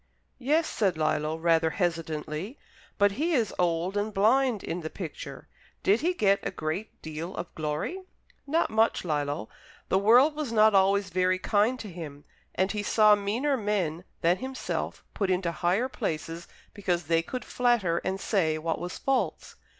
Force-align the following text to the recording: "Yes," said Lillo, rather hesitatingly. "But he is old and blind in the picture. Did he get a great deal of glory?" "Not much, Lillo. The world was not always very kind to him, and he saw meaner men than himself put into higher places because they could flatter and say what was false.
"Yes," 0.39 0.67
said 0.67 0.97
Lillo, 0.97 1.35
rather 1.37 1.69
hesitatingly. 1.69 2.57
"But 2.97 3.11
he 3.11 3.33
is 3.33 3.53
old 3.59 3.95
and 3.95 4.11
blind 4.11 4.63
in 4.63 4.81
the 4.81 4.89
picture. 4.89 5.47
Did 5.83 6.01
he 6.01 6.15
get 6.15 6.39
a 6.41 6.49
great 6.49 6.99
deal 7.03 7.35
of 7.35 7.53
glory?" 7.53 8.01
"Not 8.47 8.71
much, 8.71 9.05
Lillo. 9.05 9.47
The 9.89 9.99
world 9.99 10.33
was 10.35 10.51
not 10.51 10.73
always 10.73 11.11
very 11.11 11.37
kind 11.37 11.79
to 11.81 11.87
him, 11.87 12.23
and 12.55 12.71
he 12.71 12.81
saw 12.81 13.13
meaner 13.13 13.55
men 13.55 14.03
than 14.21 14.37
himself 14.37 15.03
put 15.13 15.29
into 15.29 15.51
higher 15.51 15.87
places 15.87 16.47
because 16.73 17.03
they 17.03 17.21
could 17.21 17.45
flatter 17.45 17.99
and 17.99 18.19
say 18.19 18.57
what 18.57 18.79
was 18.79 18.97
false. 18.97 19.55